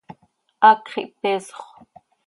¡Hacx 0.67 0.91
ihpeesxö! 1.01 1.61